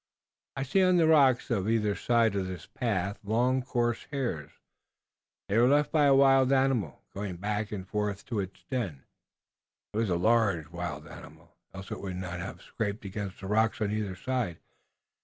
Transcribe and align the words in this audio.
"I 0.55 0.63
see 0.63 0.81
on 0.83 0.97
the 0.97 1.05
rocks 1.07 1.51
on 1.51 1.69
either 1.69 1.93
side 1.93 2.33
of 2.35 2.47
this 2.47 2.65
path 2.65 3.19
long, 3.23 3.61
coarse 3.61 4.05
hairs. 4.09 4.49
They 5.47 5.59
were 5.59 5.67
left 5.67 5.91
by 5.91 6.05
a 6.05 6.15
wild 6.15 6.51
animal 6.51 7.03
going 7.13 7.35
back 7.37 7.71
and 7.71 7.87
forth 7.87 8.25
to 8.25 8.39
its 8.39 8.63
den. 8.71 9.03
It 9.93 9.97
was 9.97 10.09
a 10.09 10.15
large 10.15 10.69
wild 10.69 11.05
animal, 11.07 11.55
else 11.71 11.91
it 11.91 12.01
would 12.01 12.15
not 12.15 12.39
have 12.39 12.63
scraped 12.63 13.05
against 13.05 13.41
the 13.41 13.45
rocks 13.45 13.79
on 13.79 13.91
either 13.91 14.15
side. 14.15 14.57